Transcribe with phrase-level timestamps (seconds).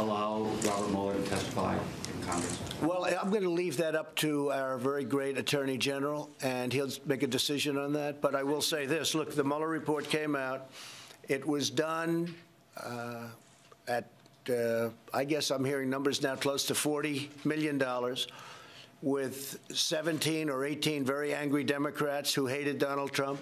[0.00, 2.58] allow Robert Mueller to testify in Congress?
[2.82, 6.90] Well, I'm going to leave that up to our very great Attorney General, and he'll
[7.06, 8.20] make a decision on that.
[8.20, 10.70] But I will say this look, the Mueller report came out.
[11.28, 12.34] It was done
[12.76, 13.26] uh,
[13.86, 14.08] at,
[14.48, 17.80] uh, I guess I'm hearing numbers now close to $40 million
[19.02, 23.40] with 17 or 18 very angry Democrats who hated Donald Trump,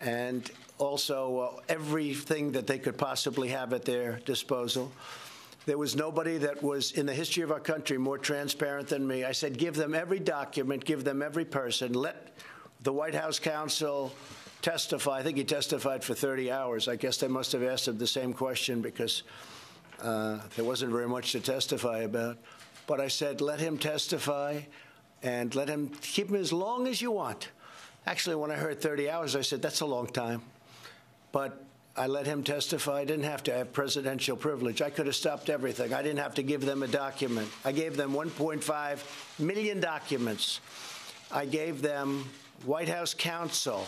[0.00, 4.92] and also uh, everything that they could possibly have at their disposal.
[5.66, 9.24] There was nobody that was in the history of our country more transparent than me.
[9.24, 12.32] I said, give them every document, give them every person, let
[12.82, 14.12] the White House counsel
[14.62, 15.18] testify.
[15.18, 16.86] I think he testified for 30 hours.
[16.86, 19.24] I guess they must have asked him the same question because
[20.00, 22.38] uh, there wasn't very much to testify about.
[22.86, 24.60] But I said, let him testify
[25.24, 27.50] and let him keep him as long as you want.
[28.06, 30.42] Actually, when I heard 30 hours, I said, that's a long time.
[31.32, 31.64] But
[31.98, 33.00] I let him testify.
[33.00, 34.82] I didn't have to have presidential privilege.
[34.82, 35.94] I could have stopped everything.
[35.94, 37.48] I didn't have to give them a document.
[37.64, 40.60] I gave them 1.5 million documents.
[41.32, 42.28] I gave them
[42.64, 43.86] White House counsel.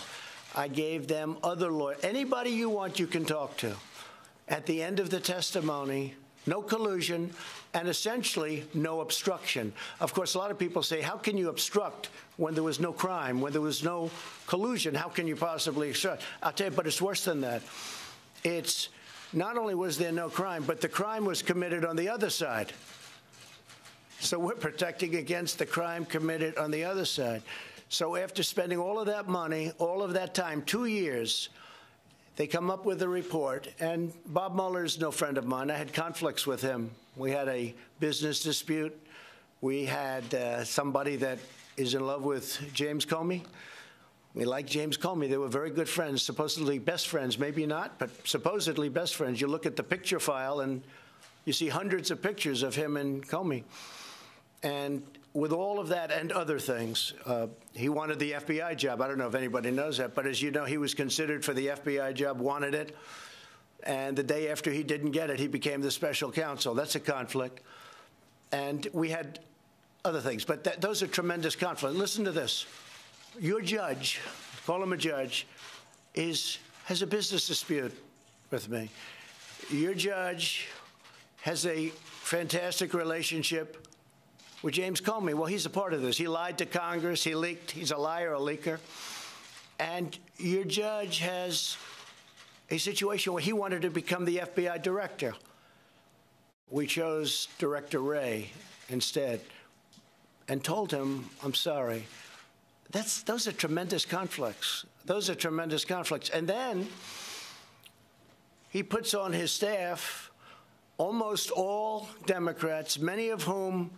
[0.56, 2.02] I gave them other lawyers.
[2.02, 3.77] Anybody you want, you can talk to.
[4.48, 6.14] At the end of the testimony,
[6.47, 7.30] no collusion,
[7.75, 9.72] and essentially no obstruction.
[10.00, 12.92] Of course, a lot of people say, how can you obstruct when there was no
[12.92, 14.10] crime, when there was no
[14.47, 14.94] collusion?
[14.94, 16.22] How can you possibly obstruct?
[16.42, 17.62] I'll tell you, but it's worse than that.
[18.44, 18.89] It's
[19.33, 22.72] not only was there no crime, but the crime was committed on the other side.
[24.20, 27.42] So we're protecting against the crime committed on the other side.
[27.89, 31.48] So after spending all of that money, all of that time, two years,
[32.36, 35.70] they come up with a report, and Bob Mueller is no friend of mine.
[35.70, 36.91] I had conflicts with him.
[37.16, 38.97] We had a business dispute.
[39.61, 41.39] We had uh, somebody that
[41.77, 43.42] is in love with James Comey.
[44.34, 45.28] We like James Comey.
[45.28, 47.38] They were very good friends, supposedly best friends.
[47.38, 49.40] Maybe not, but supposedly best friends.
[49.40, 50.82] You look at the picture file, and
[51.44, 53.64] you see hundreds of pictures of him and Comey.
[54.62, 59.00] And with all of that and other things, uh, he wanted the FBI job.
[59.00, 61.54] I don't know if anybody knows that, but as you know, he was considered for
[61.54, 62.97] the FBI job, wanted it.
[63.84, 66.74] And the day after he didn't get it, he became the special counsel.
[66.74, 67.62] That's a conflict.
[68.50, 69.38] And we had
[70.04, 71.97] other things, but those are tremendous conflicts.
[71.97, 72.66] Listen to this.
[73.39, 74.21] Your judge,
[74.66, 75.47] call him a judge,
[76.15, 77.93] is, has a business dispute
[78.50, 78.91] with me.
[79.71, 80.69] Your judge
[81.43, 83.87] has a fantastic relationship
[84.62, 85.34] with James Comey.
[85.34, 86.16] Well, he's a part of this.
[86.16, 87.22] He lied to Congress.
[87.22, 87.71] He leaked.
[87.71, 88.78] He's a liar, a leaker.
[89.78, 91.77] And your judge has
[92.71, 95.34] a situation where he wanted to become the FBI director.
[96.71, 98.50] We chose Director Wray
[98.89, 99.41] instead
[100.49, 102.05] and told him, I'm sorry.
[102.91, 104.87] That's, those are tremendous conflicts.
[105.04, 106.31] Those are tremendous conflicts.
[106.31, 106.88] And then
[108.71, 110.31] he puts on his staff
[110.97, 113.91] almost all Democrats, many of whom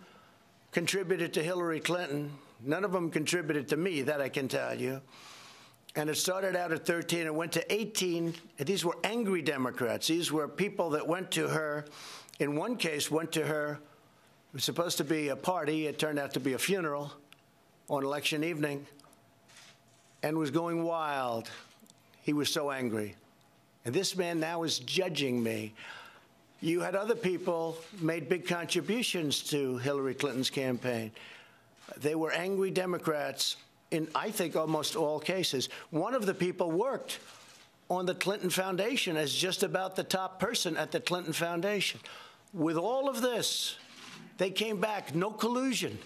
[0.71, 2.31] contributed to Hillary Clinton.
[2.63, 5.01] None of them contributed to me, that I can tell you.
[5.95, 8.33] And it started out at 13 and went to 18.
[8.59, 10.07] And these were angry Democrats.
[10.07, 11.85] These were people that went to her,
[12.39, 13.73] in one case, went to her.
[13.73, 15.87] It was supposed to be a party.
[15.87, 17.11] It turned out to be a funeral
[17.91, 18.87] on election evening
[20.23, 21.51] and was going wild.
[22.23, 23.15] He was so angry.
[23.83, 25.73] And this man now is judging me.
[26.61, 31.11] You had other people made big contributions to Hillary Clinton's campaign.
[31.97, 33.57] They were angry Democrats
[33.89, 35.67] in, I think, almost all cases.
[35.89, 37.19] One of the people worked
[37.89, 41.99] on the Clinton Foundation as just about the top person at the Clinton Foundation.
[42.53, 43.75] With all of this,
[44.37, 45.99] they came back, no collusion.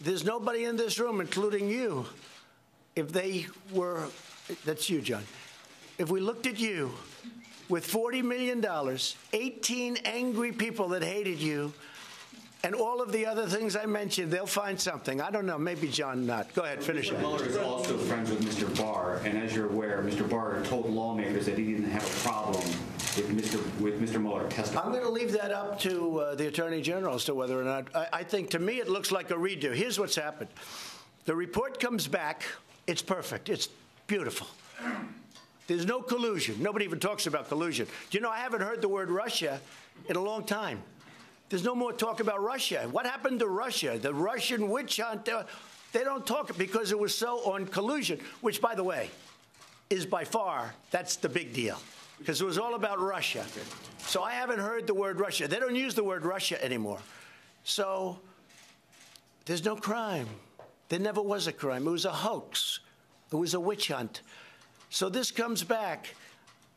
[0.00, 2.06] There's nobody in this room, including you.
[2.94, 4.08] If they were,
[4.64, 5.24] that's you, John.
[5.98, 6.92] If we looked at you
[7.68, 8.64] with $40 million,
[9.32, 11.72] 18 angry people that hated you,
[12.66, 15.20] and all of the other things I mentioned, they'll find something.
[15.20, 15.56] I don't know.
[15.56, 16.52] Maybe John not.
[16.52, 17.12] Go ahead, finish Mr.
[17.12, 17.18] it.
[17.20, 18.76] Mueller is also friends with Mr.
[18.76, 20.28] Barr, and as you're aware, Mr.
[20.28, 23.80] Barr told lawmakers that he didn't have a problem with Mr.
[23.80, 24.20] with Mr.
[24.20, 24.84] Mueller testifying.
[24.84, 27.62] I'm going to leave that up to uh, the Attorney General as to whether or
[27.62, 27.86] not.
[27.94, 29.72] I, I think to me it looks like a redo.
[29.72, 30.50] Here's what's happened
[31.24, 32.42] the report comes back,
[32.88, 33.68] it's perfect, it's
[34.08, 34.48] beautiful.
[35.68, 36.60] There's no collusion.
[36.60, 37.86] Nobody even talks about collusion.
[38.10, 39.60] Do you know, I haven't heard the word Russia
[40.08, 40.82] in a long time.
[41.48, 42.88] There's no more talk about Russia.
[42.90, 43.98] What happened to Russia?
[44.00, 45.28] The Russian witch hunt?
[45.92, 49.10] They don't talk because it was so on collusion, which, by the way,
[49.88, 51.78] is by far, that's the big deal.
[52.18, 53.44] Because it was all about Russia.
[53.98, 55.46] So I haven't heard the word Russia.
[55.46, 56.98] They don't use the word Russia anymore.
[57.64, 58.18] So
[59.44, 60.26] there's no crime.
[60.88, 61.86] There never was a crime.
[61.86, 62.80] It was a hoax.
[63.32, 64.22] It was a witch hunt.
[64.90, 66.14] So this comes back,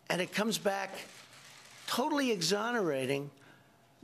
[0.09, 0.91] and it comes back
[1.87, 3.29] totally exonerating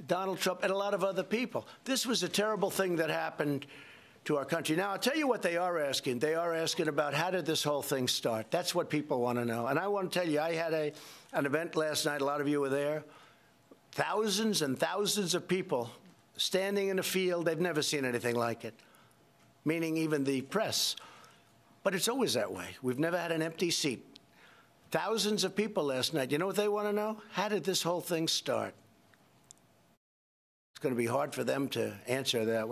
[0.08, 1.68] Donald Trump, and a lot of other people.
[1.84, 3.66] This was a terrible thing that happened
[4.26, 4.76] to our country.
[4.76, 6.20] Now, I'll tell you what they are asking.
[6.20, 8.52] They are asking about how did this whole thing start?
[8.52, 9.68] That's what people want to know.
[9.68, 10.92] And I want to tell you, I had a,
[11.34, 12.22] an event last night.
[12.22, 13.04] A lot of you were there.
[13.92, 15.90] Thousands and thousands of people
[16.38, 17.46] standing in a field.
[17.46, 18.74] They've never seen anything like it,
[19.64, 20.96] meaning even the press.
[21.84, 22.68] But it's always that way.
[22.82, 24.04] We've never had an empty seat.
[24.90, 26.32] Thousands of people last night.
[26.32, 27.22] You know what they want to know?
[27.32, 28.74] How did this whole thing start?
[30.86, 32.64] Going to be hard for them to answer that.